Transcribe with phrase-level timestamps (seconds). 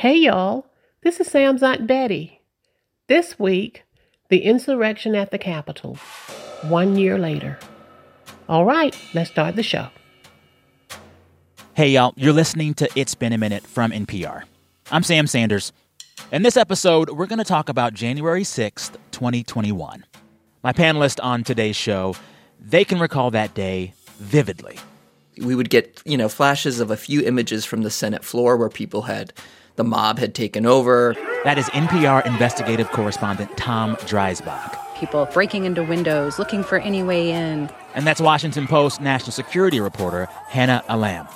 [0.00, 0.64] Hey, y'all.
[1.02, 2.40] This is Sam's Aunt Betty.
[3.08, 3.82] This week,
[4.30, 5.96] the insurrection at the Capitol,
[6.62, 7.58] one year later.
[8.48, 9.88] All right, let's start the show.
[11.74, 14.44] Hey, y'all, you're listening to It's Been a Minute from NPR.
[14.90, 15.70] I'm Sam Sanders.
[16.32, 20.06] In this episode, we're going to talk about January 6th, 2021.
[20.62, 22.16] My panelists on today's show,
[22.58, 24.78] they can recall that day vividly.
[25.36, 28.70] We would get, you know, flashes of a few images from the Senate floor where
[28.70, 29.34] people had,
[29.80, 31.16] the mob had taken over.
[31.44, 34.76] That is NPR investigative correspondent Tom Dreisbach.
[34.94, 37.70] People breaking into windows, looking for any way in.
[37.94, 41.26] And that's Washington Post national security reporter Hannah Allam.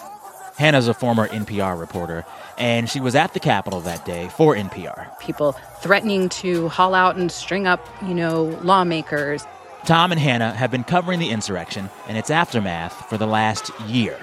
[0.58, 2.26] Hannah's a former NPR reporter,
[2.58, 5.18] and she was at the Capitol that day for NPR.
[5.20, 9.46] People threatening to haul out and string up, you know, lawmakers.
[9.86, 14.18] Tom and Hannah have been covering the insurrection and its aftermath for the last year.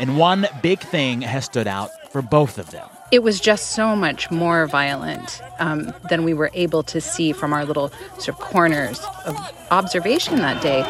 [0.00, 2.88] And one big thing has stood out for both of them.
[3.12, 7.52] It was just so much more violent um, than we were able to see from
[7.52, 9.36] our little sort of corners of
[9.70, 10.82] observation that day.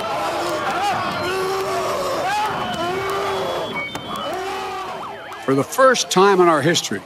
[5.45, 7.03] For the first time in our history,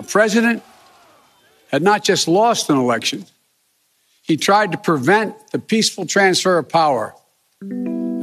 [0.00, 0.64] a president
[1.68, 3.24] had not just lost an election,
[4.22, 7.14] he tried to prevent the peaceful transfer of power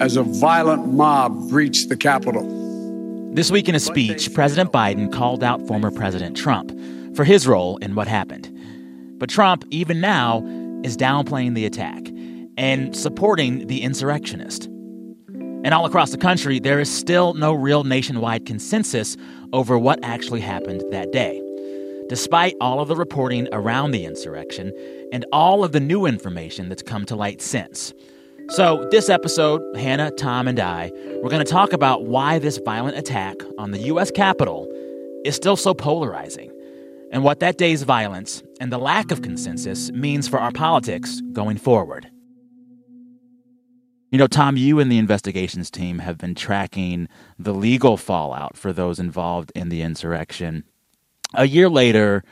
[0.02, 2.65] as a violent mob breached the Capitol.
[3.36, 6.72] This week in a speech, President Biden called out former President Trump
[7.18, 8.50] for his role in what happened.
[9.20, 10.42] But Trump, even now,
[10.86, 12.02] is downplaying the attack
[12.56, 14.68] and supporting the insurrectionist.
[15.28, 19.18] And all across the country, there is still no real nationwide consensus
[19.52, 21.42] over what actually happened that day.
[22.08, 24.72] Despite all of the reporting around the insurrection
[25.12, 27.94] and all of the new information that's come to light since.
[28.50, 30.92] So, this episode, Hannah, Tom, and I,
[31.24, 34.12] we're going to talk about why this violent attack on the U.S.
[34.12, 34.72] Capitol
[35.26, 36.52] is still so polarizing,
[37.12, 41.58] and what that day's violence and the lack of consensus means for our politics going
[41.58, 42.08] forward.
[44.12, 47.08] You know, Tom, you and the investigations team have been tracking
[47.40, 50.66] the legal fallout for those involved in the insurrection.
[51.34, 52.24] A year later,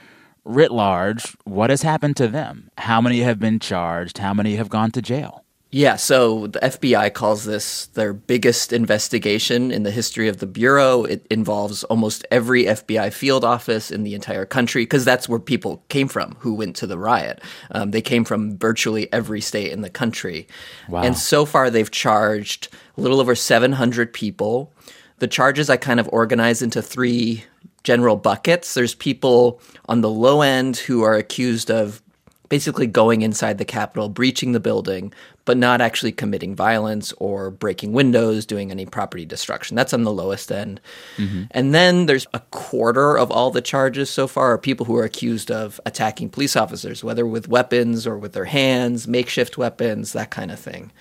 [0.46, 2.70] writ large, what has happened to them?
[2.78, 4.20] How many have been charged?
[4.20, 5.43] How many have gone to jail?
[5.74, 11.04] Yeah, so the FBI calls this their biggest investigation in the history of the Bureau.
[11.04, 15.84] It involves almost every FBI field office in the entire country because that's where people
[15.90, 17.42] came from who went to the riot.
[17.72, 20.48] Um, they came from virtually every state in the country.
[20.88, 21.02] Wow.
[21.02, 24.72] And so far, they've charged a little over 700 people.
[25.18, 27.46] The charges I kind of organize into three
[27.84, 28.76] general buckets.
[28.76, 32.04] There's people on the low end who are accused of
[32.50, 35.14] basically going inside the Capitol, breaching the building,
[35.46, 39.76] but not actually committing violence or breaking windows, doing any property destruction.
[39.76, 40.80] That's on the lowest end.
[41.18, 41.44] Mm-hmm.
[41.52, 45.04] And then there's a quarter of all the charges so far are people who are
[45.04, 50.32] accused of attacking police officers, whether with weapons or with their hands, makeshift weapons, that
[50.32, 50.92] kind of thing.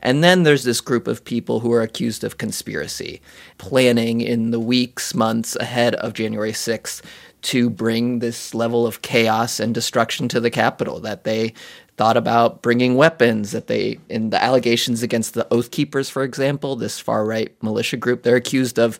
[0.00, 3.20] And then there's this group of people who are accused of conspiracy,
[3.58, 7.02] planning in the weeks, months ahead of January 6th
[7.42, 11.52] to bring this level of chaos and destruction to the Capitol, that they
[11.96, 16.76] thought about bringing weapons, that they, in the allegations against the Oath Keepers, for example,
[16.76, 18.98] this far right militia group, they're accused of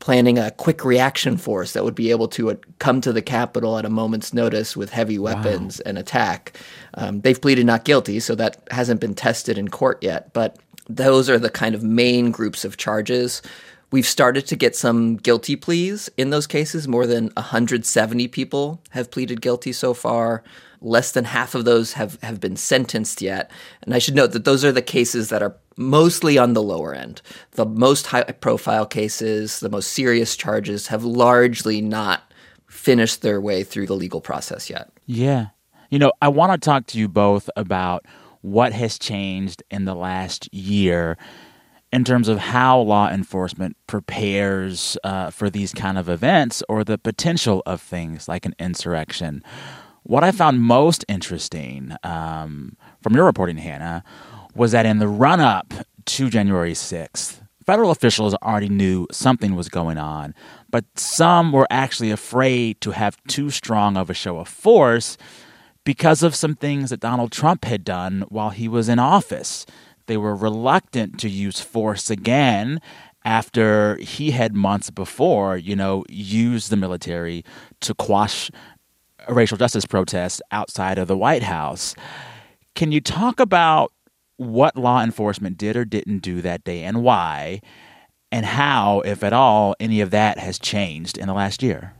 [0.00, 3.78] planning a quick reaction force that would be able to uh, come to the Capitol
[3.78, 5.90] at a moment's notice with heavy weapons wow.
[5.90, 6.58] and attack.
[6.94, 11.30] Um, they've pleaded not guilty, so that hasn't been tested in court yet, but those
[11.30, 13.42] are the kind of main groups of charges.
[13.92, 16.88] We've started to get some guilty pleas in those cases.
[16.88, 20.42] More than 170 people have pleaded guilty so far.
[20.80, 23.50] Less than half of those have, have been sentenced yet.
[23.82, 26.94] And I should note that those are the cases that are mostly on the lower
[26.94, 27.20] end.
[27.52, 32.32] The most high profile cases, the most serious charges, have largely not
[32.68, 34.90] finished their way through the legal process yet.
[35.04, 35.48] Yeah.
[35.90, 38.06] You know, I want to talk to you both about
[38.40, 41.18] what has changed in the last year
[41.92, 46.96] in terms of how law enforcement prepares uh, for these kind of events or the
[46.96, 49.42] potential of things like an insurrection.
[50.04, 54.02] What I found most interesting um, from your reporting, Hannah,
[54.54, 55.72] was that in the run up
[56.06, 60.34] to January 6th, federal officials already knew something was going on,
[60.70, 65.16] but some were actually afraid to have too strong of a show of force
[65.84, 69.66] because of some things that Donald Trump had done while he was in office.
[70.12, 72.82] They were reluctant to use force again
[73.24, 77.46] after he had months before, you know, used the military
[77.80, 78.50] to quash
[79.26, 81.94] racial justice protests outside of the White House.
[82.74, 83.90] Can you talk about
[84.36, 87.62] what law enforcement did or didn't do that day and why,
[88.30, 91.94] and how, if at all, any of that has changed in the last year?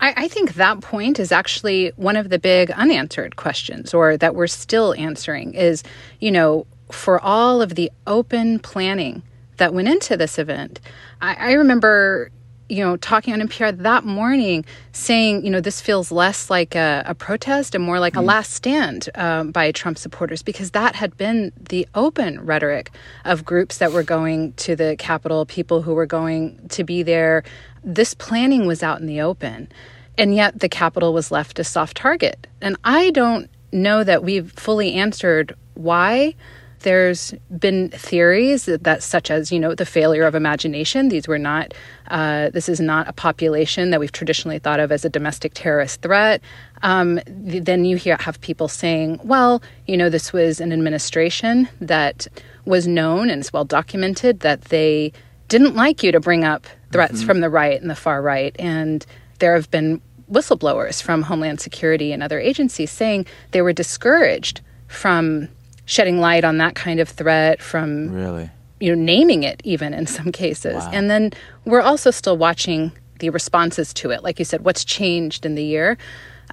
[0.00, 4.34] I, I think that point is actually one of the big unanswered questions, or that
[4.34, 5.84] we're still answering is,
[6.18, 9.22] you know, for all of the open planning
[9.56, 10.80] that went into this event.
[11.20, 12.30] I, I remember
[12.72, 17.02] you know, talking on NPR that morning, saying, you know, this feels less like a,
[17.04, 18.20] a protest and more like mm.
[18.20, 22.90] a last stand um, by Trump supporters, because that had been the open rhetoric
[23.26, 27.42] of groups that were going to the Capitol, people who were going to be there.
[27.84, 29.70] This planning was out in the open,
[30.16, 32.46] and yet the Capitol was left a soft target.
[32.62, 36.34] And I don't know that we've fully answered why
[36.82, 41.38] there's been theories that, that, such as you know the failure of imagination these were
[41.38, 41.74] not
[42.08, 46.02] uh, this is not a population that we've traditionally thought of as a domestic terrorist
[46.02, 46.40] threat
[46.82, 52.26] um, then you hear have people saying well you know this was an administration that
[52.64, 55.12] was known and it's well documented that they
[55.48, 57.26] didn't like you to bring up threats mm-hmm.
[57.26, 59.06] from the right and the far right and
[59.38, 60.00] there have been
[60.30, 65.48] whistleblowers from homeland security and other agencies saying they were discouraged from
[65.84, 68.50] shedding light on that kind of threat from really?
[68.80, 70.74] you know naming it even in some cases.
[70.74, 70.90] Wow.
[70.92, 71.32] and then
[71.64, 74.22] we're also still watching the responses to it.
[74.22, 75.96] Like you said what's changed in the year?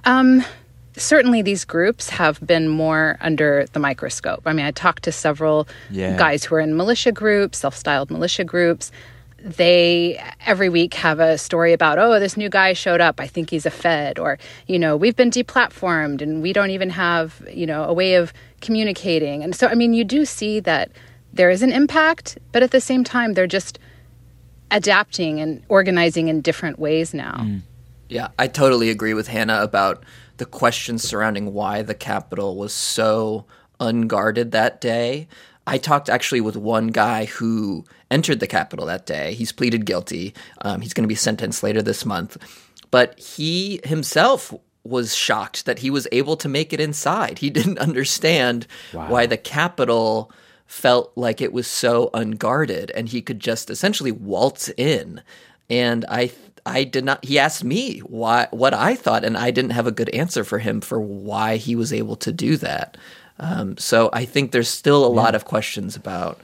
[0.04, 0.44] Um,
[0.96, 4.42] certainly these groups have been more under the microscope.
[4.46, 6.16] I mean i talked to several yeah.
[6.16, 8.90] guys who are in militia groups self-styled militia groups
[9.42, 13.20] they every week have a story about oh this new guy showed up.
[13.20, 16.90] I think he's a fed or you know we've been deplatformed and we don't even
[16.90, 19.42] have you know a way of communicating.
[19.42, 20.90] And so i mean you do see that
[21.32, 23.78] there is an impact but at the same time they're just
[24.70, 27.36] adapting and organizing in different ways now.
[27.40, 27.62] Mm.
[28.08, 30.04] yeah i totally agree with hannah about
[30.36, 33.44] the questions surrounding why the capitol was so
[33.78, 35.26] unguarded that day
[35.66, 39.34] I talked actually with one guy who entered the Capitol that day.
[39.34, 40.34] He's pleaded guilty.
[40.62, 42.36] Um, he's going to be sentenced later this month.
[42.90, 44.52] But he himself
[44.82, 47.38] was shocked that he was able to make it inside.
[47.38, 49.08] He didn't understand wow.
[49.08, 50.32] why the Capitol
[50.66, 55.20] felt like it was so unguarded and he could just essentially waltz in.
[55.68, 56.30] And I
[56.64, 59.92] I did not he asked me why what I thought and I didn't have a
[59.92, 62.96] good answer for him for why he was able to do that.
[63.40, 65.20] Um, so I think there's still a yeah.
[65.22, 66.38] lot of questions about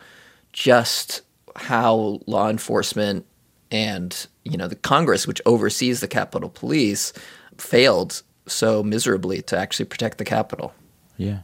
[0.52, 1.22] just
[1.54, 3.24] how law enforcement
[3.70, 7.12] and you know the Congress, which oversees the Capitol Police,
[7.58, 10.74] failed so miserably to actually protect the Capitol.
[11.16, 11.40] Yeah.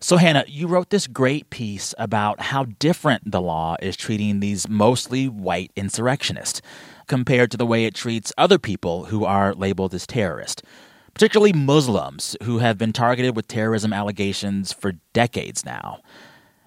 [0.00, 4.68] So, Hannah, you wrote this great piece about how different the law is treating these
[4.68, 6.62] mostly white insurrectionists
[7.08, 10.62] compared to the way it treats other people who are labeled as terrorists
[11.18, 15.98] particularly Muslims who have been targeted with terrorism allegations for decades now.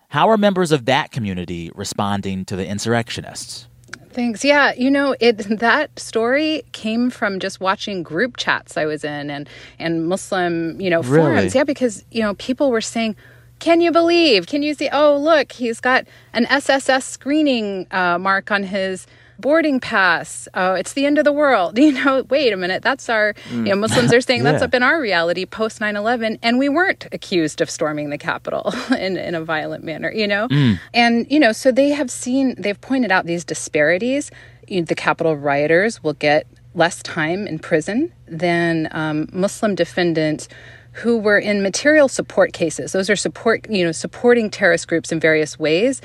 [0.10, 3.70] How are members of that community responding to the insurrectionists?
[4.10, 4.44] Thanks.
[4.44, 9.30] Yeah, you know, it that story came from just watching group chats I was in
[9.30, 9.48] and
[9.80, 11.34] and Muslim, you know, really?
[11.34, 11.56] forums.
[11.56, 13.16] Yeah, because you know, people were saying,
[13.60, 14.48] "Can you believe?
[14.48, 14.90] Can you see?
[14.92, 19.08] Oh, look, he's got an SSS screening uh, mark on his
[19.42, 20.48] boarding pass.
[20.54, 21.78] Oh, it's the end of the world.
[21.82, 22.84] You know, wait a minute.
[22.84, 23.66] That's our, mm.
[23.66, 24.52] you know, Muslims are saying yeah.
[24.52, 26.38] that's up in our reality post 9 11.
[26.44, 30.48] And we weren't accused of storming the Capitol in, in a violent manner, you know?
[30.48, 30.80] Mm.
[30.94, 34.30] And, you know, so they have seen, they've pointed out these disparities.
[34.68, 36.46] You know, the Capitol rioters will get
[36.76, 40.48] less time in prison than um, Muslim defendants
[40.94, 42.92] who were in material support cases.
[42.92, 46.02] Those are support, you know, supporting terrorist groups in various ways.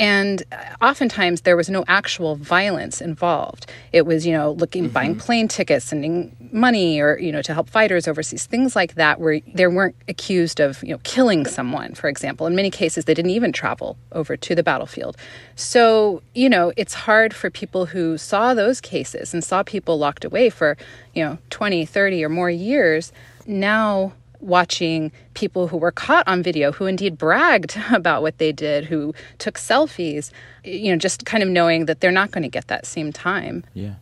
[0.00, 0.42] And
[0.80, 3.70] oftentimes there was no actual violence involved.
[3.92, 4.92] It was, you know, looking, mm-hmm.
[4.94, 9.20] buying plane tickets, sending money or, you know, to help fighters overseas, things like that,
[9.20, 12.46] where they weren't accused of, you know, killing someone, for example.
[12.46, 15.18] In many cases, they didn't even travel over to the battlefield.
[15.54, 20.24] So, you know, it's hard for people who saw those cases and saw people locked
[20.24, 20.78] away for,
[21.14, 23.12] you know, 20, 30 or more years
[23.46, 28.84] now watching people who were caught on video who indeed bragged about what they did,
[28.84, 30.30] who took selfies,
[30.64, 33.64] you know, just kind of knowing that they're not going to get that same time.
[33.74, 33.94] Yeah.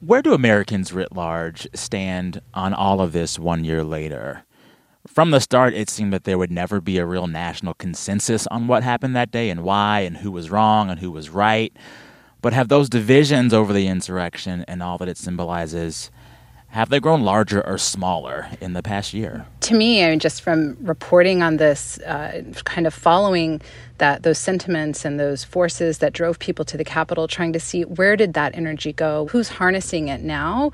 [0.00, 4.44] Where do Americans writ large stand on all of this one year later?
[5.06, 8.66] From the start, it seemed that there would never be a real national consensus on
[8.66, 11.74] what happened that day and why, and who was wrong and who was right.
[12.40, 16.10] But have those divisions over the insurrection and all that it symbolizes
[16.74, 19.46] have they grown larger or smaller in the past year?
[19.60, 23.62] To me, I mean, just from reporting on this, uh, kind of following
[23.98, 27.82] that those sentiments and those forces that drove people to the Capitol, trying to see
[27.84, 30.72] where did that energy go, who's harnessing it now.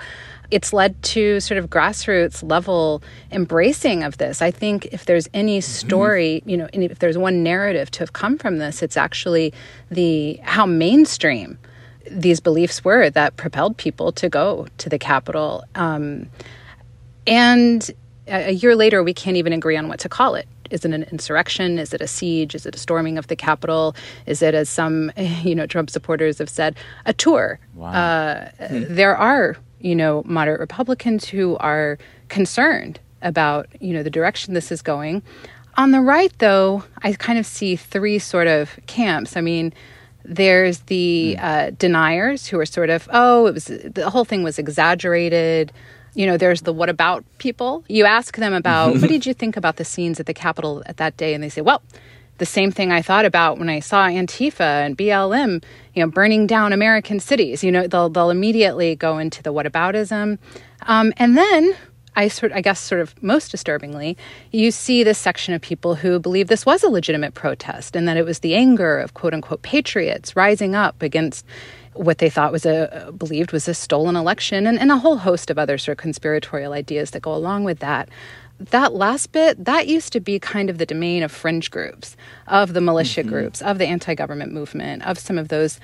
[0.51, 4.41] It's led to sort of grassroots level embracing of this.
[4.41, 5.87] I think if there's any mm-hmm.
[5.87, 9.53] story, you know, if there's one narrative to have come from this, it's actually
[9.91, 11.59] the how mainstream
[12.11, 15.65] these beliefs were that propelled people to go to the Capitol.
[15.75, 16.29] Um,
[17.27, 17.91] and
[18.27, 20.47] a year later, we can't even agree on what to call it.
[20.71, 21.79] Is it an insurrection?
[21.79, 22.55] Is it a siege?
[22.55, 23.95] Is it a storming of the Capitol?
[24.27, 26.77] Is it, as some, you know, Trump supporters have said,
[27.07, 27.59] a tour?
[27.75, 27.91] Wow.
[27.91, 28.85] Uh, hmm.
[28.89, 34.71] There are, you know, moderate Republicans who are concerned about, you know, the direction this
[34.71, 35.23] is going.
[35.77, 39.37] On the right, though, I kind of see three sort of camps.
[39.37, 39.73] I mean,
[40.25, 41.45] there's the hmm.
[41.45, 45.73] uh, deniers who are sort of, oh, it was the whole thing was exaggerated.
[46.15, 47.85] You know, there's the what about people.
[47.89, 50.97] You ask them about what did you think about the scenes at the Capitol at
[50.99, 51.83] that day, and they say, well,
[52.39, 55.63] the same thing I thought about when I saw Antifa and BLM,
[55.95, 57.63] you know, burning down American cities.
[57.63, 60.39] You know, they'll they'll immediately go into the whataboutism,
[60.83, 61.77] um, and then
[62.17, 64.17] I sort I guess sort of most disturbingly,
[64.51, 68.17] you see this section of people who believe this was a legitimate protest and that
[68.17, 71.45] it was the anger of quote unquote patriots rising up against
[71.95, 75.51] what they thought was a believed was a stolen election and, and a whole host
[75.51, 78.09] of other sort of conspiratorial ideas that go along with that.
[78.59, 82.75] That last bit that used to be kind of the domain of fringe groups of
[82.75, 83.31] the militia mm-hmm.
[83.31, 85.81] groups of the anti-government movement of some of those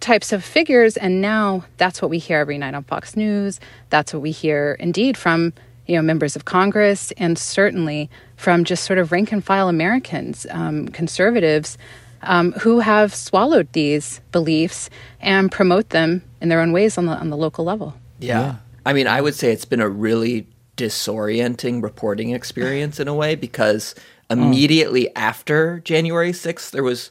[0.00, 0.96] types of figures.
[0.96, 3.58] And now that's what we hear every night on fox news.
[3.90, 5.52] That's what we hear indeed from
[5.88, 10.46] you know members of congress and certainly from just sort of rank and file americans
[10.50, 11.76] um, conservatives
[12.22, 14.90] um, who have swallowed these beliefs
[15.20, 17.94] and promote them in their own ways on the on the local level.
[18.18, 18.40] Yeah.
[18.40, 18.56] yeah.
[18.86, 23.34] I mean, I would say it's been a really disorienting reporting experience in a way
[23.34, 23.94] because
[24.30, 25.12] immediately mm.
[25.16, 27.10] after January 6th there was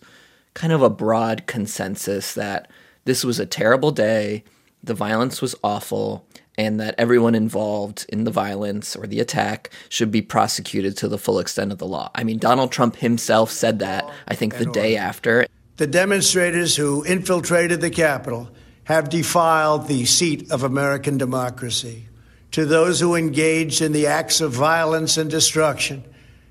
[0.53, 2.71] kind of a broad consensus that
[3.05, 4.43] this was a terrible day,
[4.83, 6.25] the violence was awful,
[6.57, 11.17] and that everyone involved in the violence or the attack should be prosecuted to the
[11.17, 12.09] full extent of the law.
[12.15, 15.45] I mean, Donald Trump himself said that, I think, the day after.
[15.77, 18.49] The demonstrators who infiltrated the Capitol
[18.85, 22.07] have defiled the seat of American democracy.
[22.51, 26.03] To those who engaged in the acts of violence and destruction,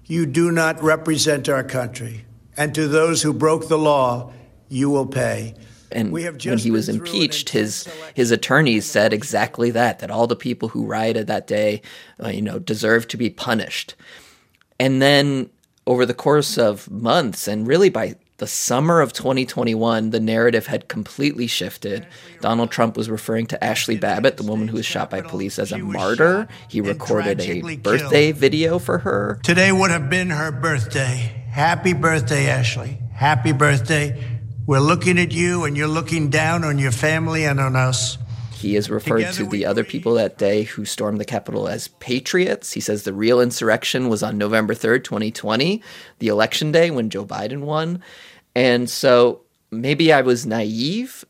[0.05, 2.25] you do not represent our country.
[2.57, 4.33] And to those who broke the law,
[4.69, 5.55] you will pay.
[5.93, 10.69] And when he was impeached, his his attorneys said exactly that that all the people
[10.69, 11.83] who rioted that day,
[12.23, 13.95] uh, you know, deserve to be punished.
[14.79, 15.51] And then
[15.87, 20.89] over the course of months, and really by the summer of 2021, the narrative had
[20.89, 22.07] completely shifted.
[22.41, 25.73] Donald Trump was referring to Ashley Babbitt, the woman who was shot by police, as
[25.73, 26.47] a martyr.
[26.69, 29.41] He recorded a birthday video for her.
[29.43, 31.45] Today would have been her birthday.
[31.51, 32.99] Happy birthday, Ashley.
[33.15, 34.36] Happy birthday.
[34.67, 38.19] We're looking at you, and you're looking down on your family and on us.
[38.53, 41.87] He has referred Together to the other people that day who stormed the Capitol as
[41.87, 42.73] patriots.
[42.73, 45.81] He says the real insurrection was on November 3rd, 2020,
[46.19, 48.03] the election day when Joe Biden won.
[48.57, 51.25] And so maybe I was naive,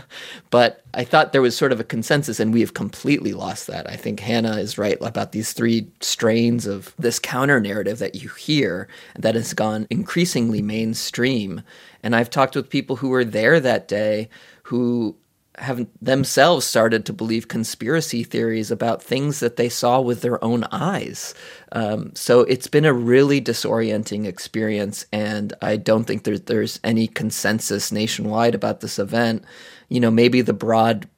[0.50, 3.88] but I thought there was sort of a consensus, and we have completely lost that.
[3.90, 8.28] I think Hannah is right about these three strains of this counter narrative that you
[8.30, 11.62] hear that has gone increasingly mainstream
[12.02, 14.28] and I've talked with people who were there that day
[14.64, 15.16] who
[15.62, 20.64] have themselves started to believe conspiracy theories about things that they saw with their own
[20.72, 21.34] eyes.
[21.70, 27.06] Um, so it's been a really disorienting experience, and I don't think there's, there's any
[27.06, 29.44] consensus nationwide about this event.
[29.88, 31.08] You know, maybe the broad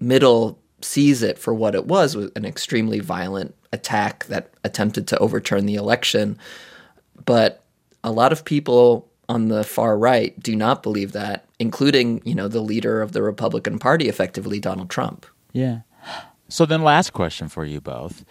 [0.00, 5.18] middle sees it for what it was, was an extremely violent attack that attempted to
[5.18, 6.38] overturn the election.
[7.26, 7.62] But
[8.02, 12.48] a lot of people on the far right do not believe that, including, you know,
[12.48, 15.24] the leader of the Republican Party, effectively Donald Trump.
[15.52, 15.80] Yeah.
[16.48, 18.24] So then last question for you both.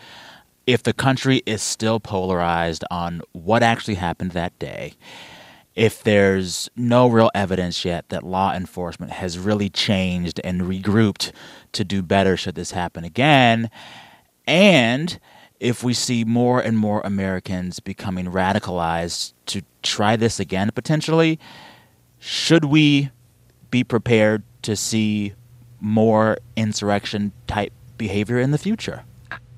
[0.68, 4.94] If the country is still polarized on what actually happened that day,
[5.74, 11.32] if there's no real evidence yet that law enforcement has really changed and regrouped
[11.72, 13.70] to do better should this happen again,
[14.46, 15.18] and
[15.59, 21.39] if we see more and more Americans becoming radicalized to try this again potentially,
[22.19, 23.09] should we
[23.71, 25.33] be prepared to see
[25.79, 29.03] more insurrection type behavior in the future?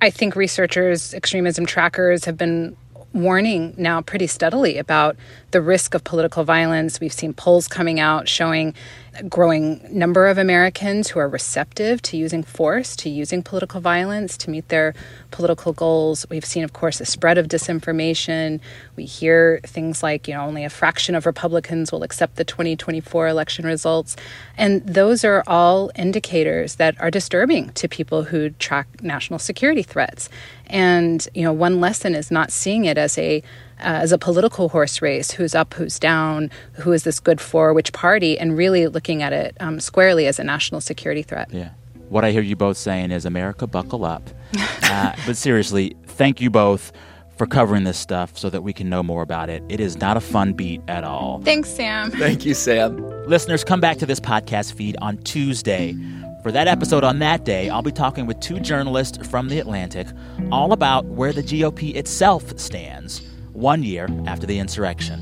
[0.01, 2.75] I think researchers, extremism trackers have been
[3.13, 5.17] warning now pretty steadily about
[5.51, 6.99] the risk of political violence.
[6.99, 8.73] We've seen polls coming out showing
[9.19, 14.37] a growing number of Americans who are receptive to using force, to using political violence
[14.37, 14.93] to meet their
[15.31, 16.25] political goals.
[16.29, 18.61] We've seen, of course, the spread of disinformation.
[18.95, 23.27] We hear things like, you know, only a fraction of Republicans will accept the 2024
[23.27, 24.15] election results.
[24.57, 30.29] And those are all indicators that are disturbing to people who track national security threats.
[30.71, 33.43] And, you know, one lesson is not seeing it as a
[33.83, 37.91] as a political horse race who's up, who's down, who is this good for, which
[37.93, 41.49] party, and really looking at it um, squarely as a national security threat.
[41.51, 41.71] Yeah.
[42.09, 44.29] What I hear you both saying is America, buckle up.
[44.83, 46.91] uh, but seriously, thank you both
[47.37, 49.63] for covering this stuff so that we can know more about it.
[49.67, 51.41] It is not a fun beat at all.
[51.41, 52.11] Thanks, Sam.
[52.11, 52.97] Thank you, Sam.
[53.25, 55.95] Listeners, come back to this podcast feed on Tuesday.
[56.43, 60.07] For that episode on that day, I'll be talking with two journalists from The Atlantic
[60.51, 63.21] all about where the GOP itself stands
[63.53, 65.19] one year after the insurrection.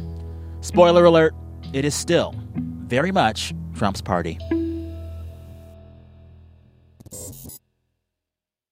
[0.62, 1.34] Spoiler alert,
[1.74, 4.40] it is still very much Trump's party.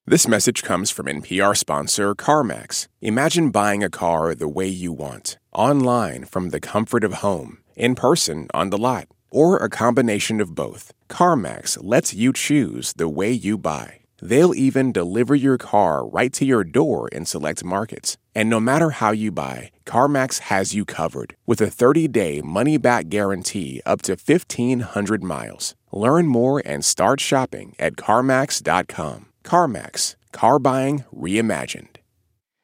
[0.05, 2.87] This message comes from NPR sponsor CarMax.
[3.01, 7.93] Imagine buying a car the way you want online from the comfort of home, in
[7.93, 10.93] person on the lot, or a combination of both.
[11.09, 13.99] CarMax lets you choose the way you buy.
[14.21, 18.17] They'll even deliver your car right to your door in select markets.
[18.35, 22.77] And no matter how you buy, CarMax has you covered with a 30 day money
[22.77, 25.75] back guarantee up to 1,500 miles.
[25.91, 29.27] Learn more and start shopping at CarMax.com.
[29.43, 31.97] CarMax, car buying reimagined.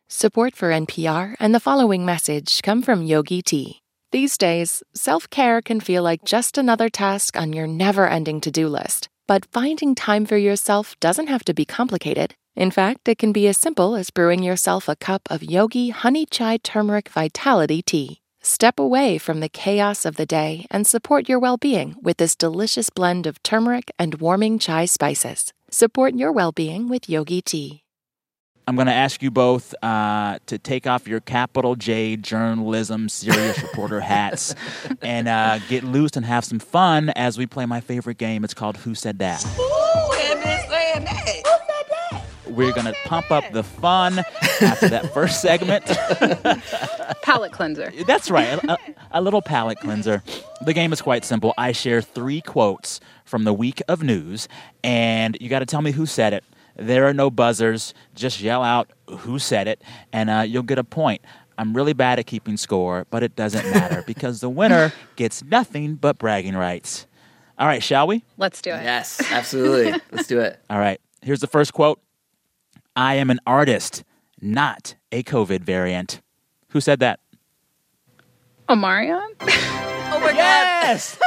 [0.10, 3.83] Support for NPR and the following message come from Yogi Tea.
[4.14, 8.52] These days, self care can feel like just another task on your never ending to
[8.52, 9.10] do list.
[9.28, 12.36] But finding time for yourself doesn't have to be complicated.
[12.56, 16.28] In fact, it can be as simple as brewing yourself a cup of Yogi Honey
[16.28, 18.20] Chai Turmeric Vitality Tea.
[18.44, 22.36] Step away from the chaos of the day and support your well being with this
[22.36, 25.54] delicious blend of turmeric and warming chai spices.
[25.72, 27.83] Support your well being with Yogi Tea.
[28.66, 33.62] I'm going to ask you both uh, to take off your capital J journalism serious
[33.62, 34.56] reporter hats
[35.02, 38.44] and uh, get loose and have some fun as we play my favorite game.
[38.44, 39.46] It's called Who Said That?
[39.46, 40.04] Ooh,
[40.94, 41.26] saying that.
[41.26, 42.24] Who said that?
[42.52, 44.20] We're going to pump up the fun
[44.62, 45.86] after that first segment.
[47.24, 47.92] palate cleanser.
[48.06, 48.78] That's right, a,
[49.12, 50.24] a little palate cleanser.
[50.62, 51.54] The game is quite simple.
[51.58, 54.48] I share three quotes from the week of news,
[54.84, 56.44] and you got to tell me who said it.
[56.76, 57.94] There are no buzzers.
[58.16, 61.22] Just yell out who said it, and uh, you'll get a point.
[61.58, 65.96] I'm really bad at keeping score, but it doesn't matter because the winner gets nothing
[65.96, 67.06] but bragging rights.
[67.60, 68.24] All right, shall we?
[68.38, 68.84] Let's do it.
[68.84, 70.00] Yes, absolutely.
[70.12, 70.60] Let's do it.
[70.70, 72.00] All right, here's the first quote
[72.96, 74.04] I am an artist,
[74.42, 76.22] not a COVID variant.
[76.70, 77.20] Who said that?
[78.68, 79.30] Omarion?
[80.16, 80.38] Oh my god.
[80.38, 81.18] Yes!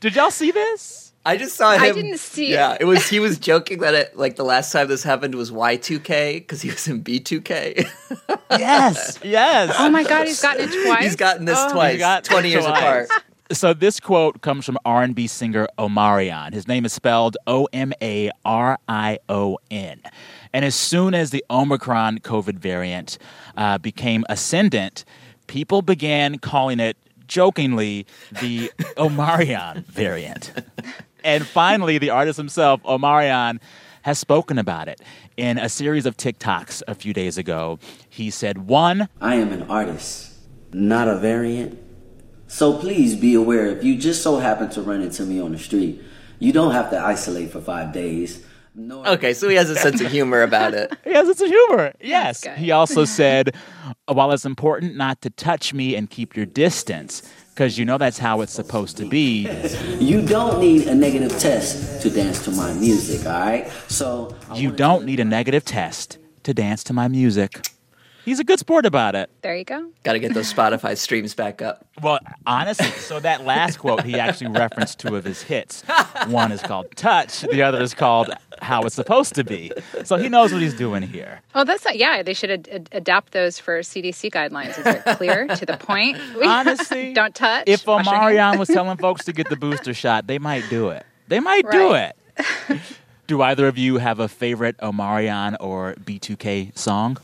[0.00, 1.03] Did y'all see this?
[1.26, 1.82] I just saw him.
[1.82, 2.52] I didn't see.
[2.52, 3.06] Yeah, it was.
[3.08, 6.70] He was joking that it like the last time this happened was Y2K because he
[6.70, 7.86] was in B2K.
[8.50, 9.74] Yes, yes.
[9.78, 11.02] Oh my God, he's gotten it twice.
[11.02, 11.72] He's gotten this Oh.
[11.72, 11.92] twice.
[11.94, 12.78] He got Twenty years twice.
[13.08, 13.08] apart.
[13.50, 16.52] So this quote comes from R&B singer Omarion.
[16.54, 20.00] His name is spelled O M A R I O N.
[20.52, 23.18] And as soon as the Omicron COVID variant
[23.56, 25.04] uh, became ascendant,
[25.48, 28.06] people began calling it jokingly
[28.40, 30.52] the Omarion variant.
[31.24, 33.60] And finally, the artist himself, Omarion,
[34.02, 35.00] has spoken about it.
[35.36, 39.62] In a series of TikToks a few days ago, he said, one, I am an
[39.62, 40.34] artist,
[40.72, 41.78] not a variant.
[42.46, 45.58] So please be aware if you just so happen to run into me on the
[45.58, 46.00] street,
[46.38, 48.44] you don't have to isolate for five days.
[48.74, 50.92] Nor- Okay, so he has a sense of humor about it.
[51.04, 51.92] He has a sense of humor.
[52.00, 52.42] Yes.
[52.42, 52.58] good.
[52.58, 53.56] He also said,
[54.06, 57.22] while it's important not to touch me and keep your distance,
[57.54, 59.48] because you know that's how it's supposed to be,
[60.00, 63.70] You don't need a negative test to dance to my music, all right?
[63.86, 67.64] So I you don't need a negative test to dance to my music.
[68.24, 69.28] He's a good sport about it.
[69.42, 69.90] There you go.
[70.02, 71.86] Got to get those Spotify streams back up.
[72.02, 75.82] Well, honestly, so that last quote, he actually referenced two of his hits.
[76.28, 78.30] One is called Touch, the other is called
[78.62, 79.70] How It's Supposed to Be.
[80.04, 81.42] So he knows what he's doing here.
[81.54, 84.78] Oh, that's not, yeah, they should ad- ad- adapt those for CDC guidelines.
[84.78, 86.16] Is it clear, to the point?
[86.44, 87.64] Honestly, don't touch.
[87.66, 88.06] If wash.
[88.06, 91.04] Omarion was telling folks to get the booster shot, they might do it.
[91.28, 92.16] They might do it.
[93.26, 97.18] do either of you have a favorite Omarion or B2K song?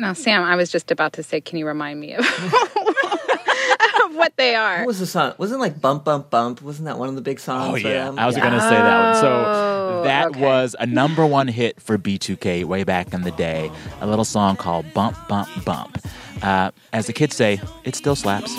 [0.00, 4.32] Now, Sam, I was just about to say, can you remind me of, of what
[4.36, 4.78] they are?
[4.78, 5.34] What was the song?
[5.36, 6.62] Wasn't it like Bump Bump Bump?
[6.62, 7.72] Wasn't that one of the big songs?
[7.72, 8.18] Oh yeah, them?
[8.18, 9.20] I was going to say that one.
[9.20, 10.40] So Oh, that okay.
[10.40, 13.70] was a number one hit for B2K way back in the day.
[14.00, 15.98] A little song called "Bump Bump Bump."
[16.42, 18.56] Uh, as the kids say, it still slaps.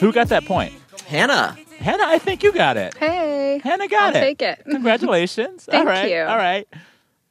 [0.00, 0.72] Who got that point?
[1.06, 1.56] Hannah.
[1.78, 2.94] Hannah, I think you got it.
[2.96, 3.25] Hey.
[3.62, 4.20] Hannah got I'll it.
[4.24, 4.62] take it.
[4.70, 5.64] Congratulations.
[5.64, 6.10] Thank all right.
[6.10, 6.20] you.
[6.20, 6.68] All right.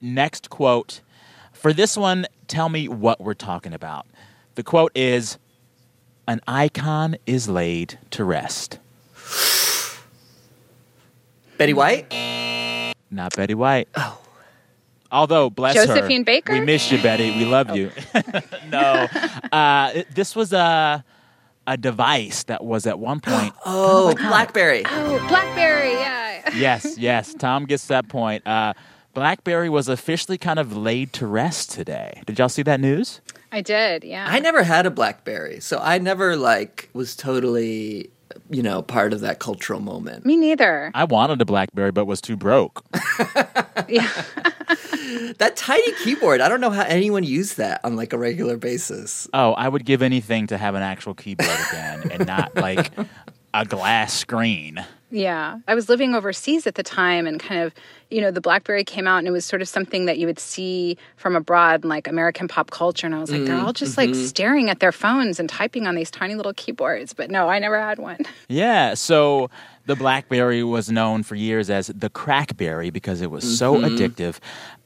[0.02, 1.02] Next quote.
[1.54, 4.06] For this one, tell me what we're talking about.
[4.56, 5.38] The quote is
[6.28, 8.80] An icon is laid to rest.
[11.58, 12.12] Betty White?
[13.10, 13.88] Not Betty White.
[13.96, 14.20] Oh.
[15.12, 15.86] Although, bless her.
[15.86, 16.54] Josephine Baker?
[16.54, 17.32] We missed you, Betty.
[17.38, 17.92] We love you.
[18.70, 19.08] no.
[19.52, 21.06] Uh, this was a,
[21.68, 23.54] a device that was at one point.
[23.66, 24.84] Oh, Blackberry.
[24.86, 26.50] Oh, Blackberry, yeah.
[26.56, 27.34] yes, yes.
[27.34, 28.46] Tom gets that point.
[28.46, 28.74] Uh,
[29.14, 32.22] BlackBerry was officially kind of laid to rest today.
[32.26, 33.22] Did y'all see that news?
[33.52, 34.28] I did, yeah.
[34.30, 38.12] I never had a BlackBerry, so I never like was totally,
[38.50, 40.26] you know, part of that cultural moment.
[40.26, 40.92] Me neither.
[40.94, 42.84] I wanted a BlackBerry, but was too broke.
[43.90, 44.10] Yeah.
[45.38, 49.28] That tiny keyboard, I don't know how anyone used that on like a regular basis.
[49.34, 52.92] Oh, I would give anything to have an actual keyboard again and not like
[53.54, 54.84] a glass screen.
[55.12, 55.60] Yeah.
[55.68, 57.74] I was living overseas at the time and kind of,
[58.10, 60.40] you know, the Blackberry came out and it was sort of something that you would
[60.40, 63.06] see from abroad in like American pop culture.
[63.06, 64.26] And I was like, they're mm, all just like mm-hmm.
[64.26, 67.14] staring at their phones and typing on these tiny little keyboards.
[67.14, 68.20] But no, I never had one.
[68.48, 69.50] Yeah, so
[69.86, 74.40] the BlackBerry was known for years as the Crackberry because it was so addictive.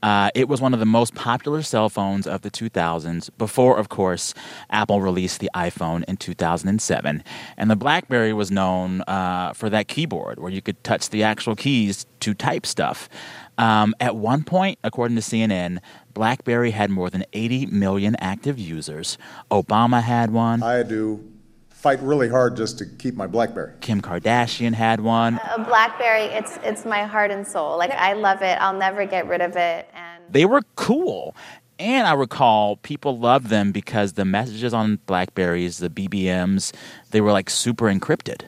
[0.04, 3.90] Uh, it was one of the most popular cell phones of the 2000s before, of
[3.90, 4.34] course,
[4.70, 7.24] Apple released the iPhone in 2007.
[7.58, 11.56] And the BlackBerry was known uh, for that keyboard where you could touch the actual
[11.56, 13.10] keys to type stuff.
[13.58, 15.80] Um, at one point, according to CNN,
[16.14, 19.18] BlackBerry had more than 80 million active users.
[19.52, 20.64] Obama had one.
[20.64, 21.39] I had to
[21.80, 23.72] fight really hard just to keep my BlackBerry.
[23.80, 25.40] Kim Kardashian had one.
[25.56, 27.78] A BlackBerry, it's it's my heart and soul.
[27.78, 28.58] Like I love it.
[28.62, 29.90] I'll never get rid of it.
[29.94, 31.36] And They were cool.
[31.80, 36.74] And I recall people loved them because the messages on Blackberries, the BBMs,
[37.12, 38.42] they were like super encrypted.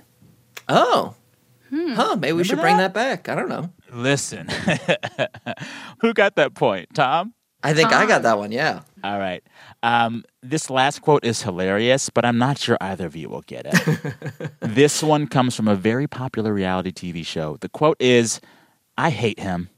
[0.67, 1.15] Oh.
[1.69, 1.93] Hmm.
[1.93, 3.29] Huh, maybe we should bring that back.
[3.29, 3.71] I don't know.
[3.93, 4.49] Listen,
[5.99, 6.89] who got that point?
[6.93, 7.33] Tom?
[7.63, 8.81] I think I got that one, yeah.
[9.03, 9.43] All right.
[9.83, 13.65] Um, this last quote is hilarious, but I'm not sure either of you will get
[13.65, 14.51] it.
[14.59, 17.57] this one comes from a very popular reality TV show.
[17.57, 18.39] The quote is
[18.97, 19.69] I hate him.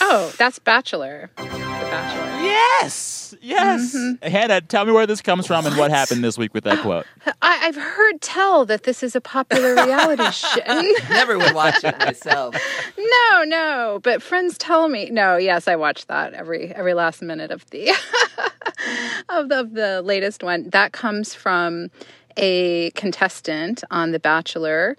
[0.00, 1.30] Oh, that's Bachelor.
[1.36, 2.42] The Bachelor.
[2.42, 3.96] Yes, yes.
[4.22, 7.06] Hannah, tell me where this comes from and what happened this week with that quote.
[7.42, 10.60] I, I've heard tell that this is a popular reality show.
[11.10, 12.54] Never would watch it myself.
[12.96, 15.10] No, no, but friends tell me.
[15.10, 17.90] No, yes, I watch that every every last minute of the
[19.28, 20.70] of the, of the latest one.
[20.70, 21.90] That comes from
[22.36, 24.96] a contestant on The Bachelor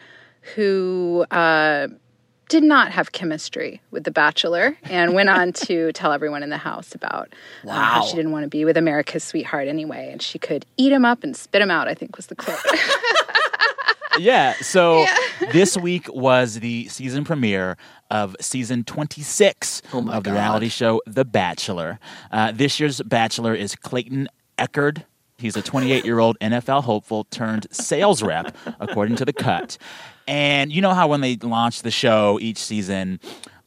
[0.55, 1.87] who uh,
[2.49, 6.57] did not have chemistry with The Bachelor and went on to tell everyone in the
[6.57, 7.33] house about
[7.65, 10.91] uh, how she didn't want to be with America's sweetheart anyway, and she could eat
[10.91, 11.87] him up and spit him out.
[11.87, 12.59] I think was the quote.
[14.19, 14.53] yeah.
[14.61, 15.05] So
[15.51, 17.77] this week was the season premiere
[18.11, 20.33] of season 26 Oh of the God.
[20.33, 21.99] reality show The Bachelor.
[22.31, 25.03] Uh, this year's Bachelor is Clayton Echard.
[25.37, 29.77] He's a 28 year old NFL hopeful turned sales rep, according to The Cut.
[30.29, 33.19] And you know how when they launch the show each season,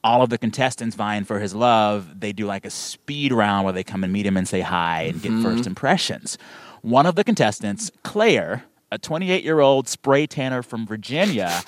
[0.05, 3.73] all of the contestants vying for his love, they do like a speed round where
[3.73, 6.39] they come and meet him and say hi and get first impressions.
[6.83, 11.63] One of the contestants, Claire, a 28 year old spray tanner from Virginia,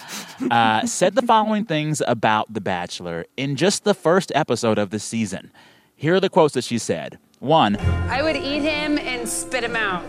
[0.48, 5.00] uh, said the following things about The Bachelor in just the first episode of the
[5.00, 5.50] season.
[5.96, 7.18] Here are the quotes that she said.
[7.40, 7.76] One,
[8.08, 10.04] I would eat him and spit him out.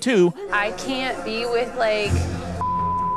[0.00, 2.12] two, I can't be with like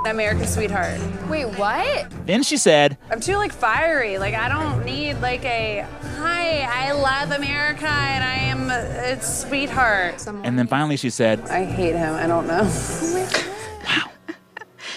[0.06, 1.00] America's sweetheart.
[1.30, 2.08] wait, what?
[2.26, 4.18] then she said, I'm too like fiery.
[4.18, 5.86] Like I don't need like a
[6.18, 6.62] hi.
[6.62, 10.26] I love America and I am a, a sweetheart.
[10.28, 12.14] and then finally she said, I hate him.
[12.16, 12.68] I don't know.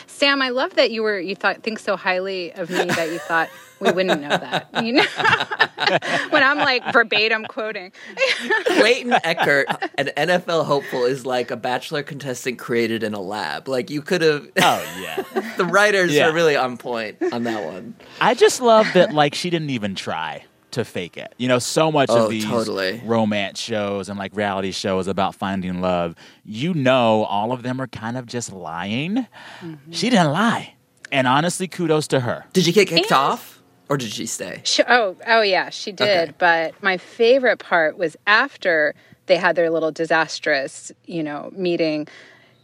[0.06, 3.18] Sam, I love that you were you thought think so highly of me that you
[3.18, 4.68] thought we wouldn't know that.
[4.84, 5.02] You know,
[6.30, 7.92] when I'm like verbatim quoting.
[8.66, 9.64] Clayton Echard,
[9.98, 13.68] an NFL hopeful, is like a bachelor contestant created in a lab.
[13.68, 14.48] Like you could have.
[14.62, 15.22] oh, yeah.
[15.56, 16.28] the writers Yeah.
[16.28, 17.94] are really on point on that one.
[18.20, 21.32] I just love that like she didn't even try to fake it.
[21.38, 23.00] You know, so much Oh, of these totally.
[23.04, 27.86] romance shows and like reality shows about finding love, you know all of them are
[27.86, 29.26] kind of just lying.
[29.60, 29.92] Mm-hmm.
[29.92, 30.74] She didn't lie.
[31.12, 32.44] And honestly, kudos to her.
[32.52, 33.53] Did you get kicked And- off,
[33.88, 34.60] or did she stay?
[34.64, 36.28] She, oh, oh yeah, she did.
[36.28, 36.34] Okay.
[36.38, 38.94] But my favorite part was after
[39.26, 42.08] they had their little disastrous, you know, meeting.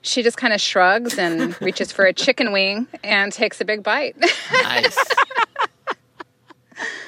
[0.03, 3.83] She just kind of shrugs and reaches for a chicken wing and takes a big
[3.83, 4.17] bite.
[4.53, 4.99] Nice.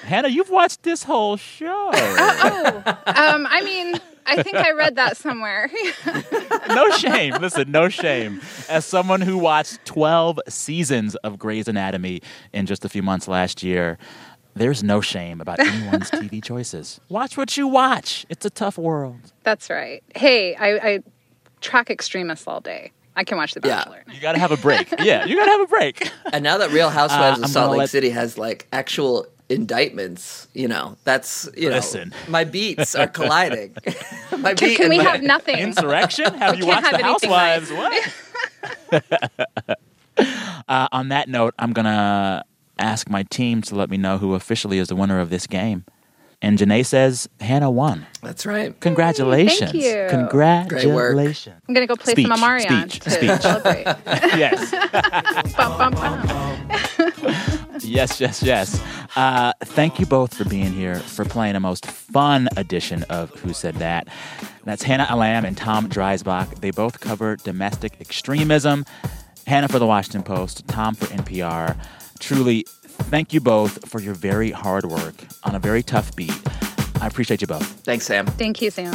[0.02, 1.90] Hannah, you've watched this whole show.
[2.44, 5.70] Oh, um, I mean, I think I read that somewhere.
[6.68, 7.34] no shame.
[7.40, 8.40] Listen, no shame.
[8.68, 13.62] As someone who watched 12 seasons of Grey's Anatomy in just a few months last
[13.62, 13.98] year,
[14.54, 17.00] there's no shame about anyone's TV choices.
[17.08, 18.26] Watch what you watch.
[18.28, 19.32] It's a tough world.
[19.44, 20.02] That's right.
[20.14, 20.98] Hey, I, I
[21.60, 22.92] track extremists all day.
[23.14, 23.96] I can watch The Bachelor.
[23.96, 23.98] Yeah.
[24.04, 24.14] Bachelor.
[24.14, 24.90] You got to have a break.
[25.00, 26.10] yeah, you got to have a break.
[26.32, 29.26] And now that Real Housewives Uh, of I'm Salt Lake let- City has like actual
[29.52, 32.14] indictments, you know, that's you know, Listen.
[32.28, 33.74] my beats are colliding.
[34.38, 35.58] my Can, beat can and we my- have nothing?
[35.58, 36.32] Insurrection?
[36.34, 37.62] Have you Can't watched have The anything right.
[37.62, 38.12] Housewives?
[38.92, 39.78] What?
[40.68, 42.44] uh, on that note, I'm going to
[42.78, 45.84] ask my team to let me know who officially is the winner of this game.
[46.44, 48.04] And Janae says Hannah won.
[48.20, 48.78] That's right.
[48.80, 49.70] Congratulations.
[49.70, 50.06] Thank you.
[50.10, 51.56] Congratulations.
[51.68, 53.40] I'm gonna go play Speech, some Omarion speech, to speech.
[53.42, 53.84] celebrate.
[54.36, 54.72] yes.
[55.56, 57.78] Bum, bum, bum.
[57.78, 58.82] yes, yes, yes.
[59.14, 63.52] Uh, thank you both for being here, for playing a most fun edition of Who
[63.52, 64.08] Said That.
[64.64, 66.60] That's Hannah Allam and Tom Dreisbach.
[66.60, 68.86] They both cover domestic extremism.
[69.46, 71.76] Hannah for the Washington Post, Tom for NPR.
[72.20, 76.32] Truly, thank you both for your very hard work on a very tough beat.
[77.02, 77.66] I appreciate you both.
[77.84, 78.26] Thanks, Sam.
[78.26, 78.94] Thank you, Sam.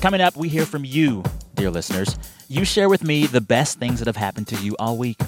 [0.00, 1.22] Coming up, we hear from you,
[1.54, 2.16] dear listeners.
[2.48, 5.20] You share with me the best things that have happened to you all week.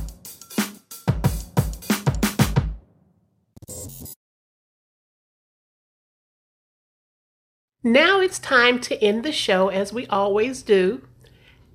[7.85, 11.03] Now it's time to end the show as we always do.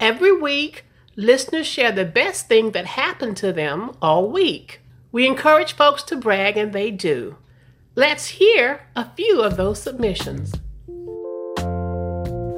[0.01, 0.83] Every week,
[1.15, 4.81] listeners share the best thing that happened to them all week.
[5.13, 7.37] We encourage folks to brag, and they do.
[7.95, 10.53] Let's hear a few of those submissions.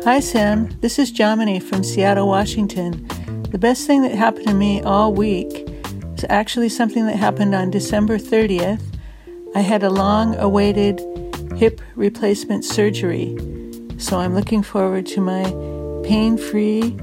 [0.04, 0.76] Hi, Sam.
[0.82, 3.08] This is Jamini from Seattle, Washington.
[3.52, 5.70] The best thing that happened to me all week
[6.18, 8.82] is actually something that happened on December 30th.
[9.54, 11.00] I had a long awaited
[11.56, 13.38] hip replacement surgery,
[13.98, 15.44] so I'm looking forward to my
[16.04, 16.98] pain free,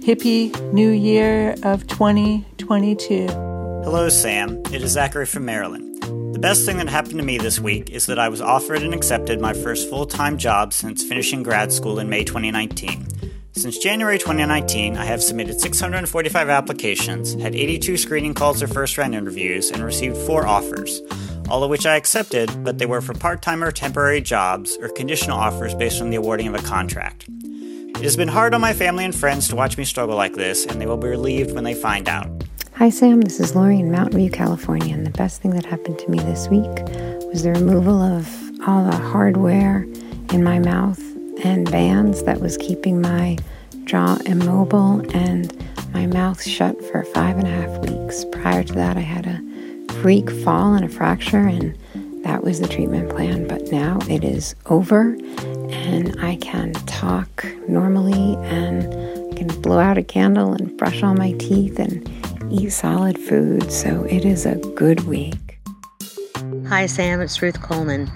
[0.00, 3.26] hippie new year of 2022.
[3.26, 4.62] Hello, Sam.
[4.72, 6.02] It is Zachary from Maryland.
[6.34, 8.94] The best thing that happened to me this week is that I was offered and
[8.94, 13.06] accepted my first full time job since finishing grad school in May 2019.
[13.52, 19.14] Since January 2019, I have submitted 645 applications, had 82 screening calls or first round
[19.14, 21.02] interviews, and received four offers,
[21.50, 24.88] all of which I accepted, but they were for part time or temporary jobs or
[24.88, 27.26] conditional offers based on the awarding of a contract.
[27.28, 30.64] It has been hard on my family and friends to watch me struggle like this,
[30.64, 32.30] and they will be relieved when they find out.
[32.76, 33.20] Hi, Sam.
[33.20, 34.94] This is Lori in Mountain View, California.
[34.94, 36.70] And the best thing that happened to me this week
[37.30, 38.26] was the removal of
[38.66, 39.82] all the hardware
[40.32, 40.98] in my mouth
[41.44, 43.36] and bands that was keeping my
[43.84, 45.54] jaw immobile and
[45.92, 48.24] my mouth shut for five and a half weeks.
[48.32, 49.49] Prior to that, I had a
[50.00, 51.78] freak fall and a fracture, and
[52.24, 53.46] that was the treatment plan.
[53.46, 55.14] But now it is over,
[55.70, 58.84] and I can talk normally and
[59.32, 62.08] I can blow out a candle and brush all my teeth and
[62.50, 63.70] eat solid food.
[63.70, 65.58] So it is a good week.
[66.68, 67.20] Hi, Sam.
[67.20, 68.10] It's Ruth Coleman.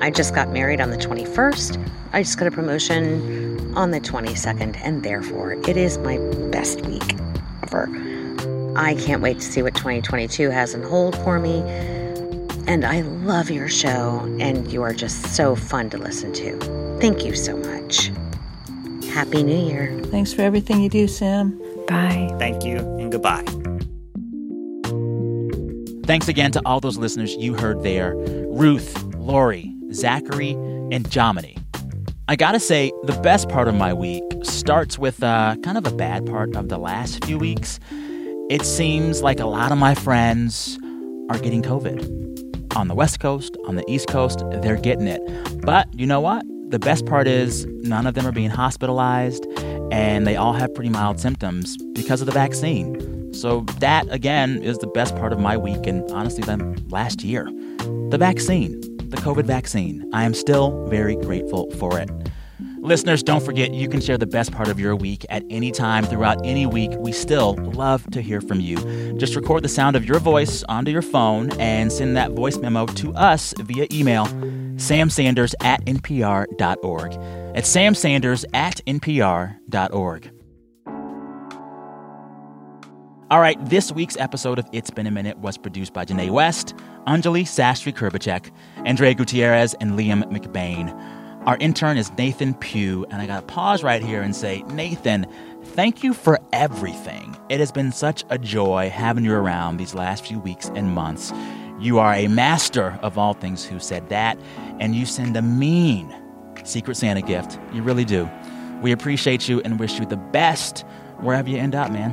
[0.00, 1.88] I just got married on the 21st.
[2.14, 6.18] I just got a promotion on the 22nd, and therefore, it is my
[6.50, 7.14] best week
[7.62, 7.86] ever.
[8.76, 11.60] I can't wait to see what 2022 has in hold for me.
[12.66, 16.58] And I love your show, and you are just so fun to listen to.
[17.00, 18.10] Thank you so much.
[19.08, 19.98] Happy New Year.
[20.06, 21.58] Thanks for everything you do, Sam.
[21.86, 22.34] Bye.
[22.38, 23.44] Thank you, and goodbye.
[26.04, 31.58] Thanks again to all those listeners you heard there Ruth, Lori, Zachary, and Jomini.
[32.28, 35.94] I gotta say, the best part of my week starts with uh, kind of a
[35.94, 37.78] bad part of the last few weeks.
[38.48, 40.78] It seems like a lot of my friends
[41.30, 42.76] are getting COVID.
[42.76, 45.20] On the West Coast, on the East Coast, they're getting it.
[45.62, 46.44] But you know what?
[46.70, 49.44] The best part is none of them are being hospitalized,
[49.90, 53.34] and they all have pretty mild symptoms because of the vaccine.
[53.34, 57.46] So, that again is the best part of my week and honestly, then last year.
[58.10, 58.80] The vaccine,
[59.10, 60.08] the COVID vaccine.
[60.12, 62.08] I am still very grateful for it.
[62.86, 66.04] Listeners, don't forget you can share the best part of your week at any time
[66.04, 66.92] throughout any week.
[66.98, 68.76] We still love to hear from you.
[69.18, 72.86] Just record the sound of your voice onto your phone and send that voice memo
[72.86, 74.26] to us via email
[74.76, 77.12] samsanders at npr.org.
[77.56, 80.30] It's samsanders at npr.org.
[83.28, 86.76] All right, this week's episode of It's Been a Minute was produced by Janae West,
[87.08, 88.52] Anjuli Sastry Krbechek,
[88.84, 90.96] Andrea Gutierrez, and Liam McBain.
[91.46, 95.28] Our intern is Nathan Pugh, and I got to pause right here and say, Nathan,
[95.62, 97.36] thank you for everything.
[97.48, 101.32] It has been such a joy having you around these last few weeks and months.
[101.78, 104.36] You are a master of all things who said that,
[104.80, 106.12] and you send a mean
[106.64, 107.60] Secret Santa gift.
[107.72, 108.28] You really do.
[108.82, 110.80] We appreciate you and wish you the best
[111.20, 112.10] wherever you end up, man.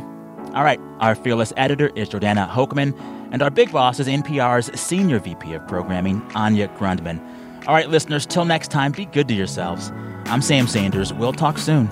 [0.53, 2.93] All right, our fearless editor is Jordana Hochman,
[3.31, 7.19] and our big boss is NPR's Senior VP of Programming, Anya Grundmann.
[7.65, 9.91] All right, listeners, till next time, be good to yourselves.
[10.25, 11.13] I'm Sam Sanders.
[11.13, 11.89] We'll talk soon.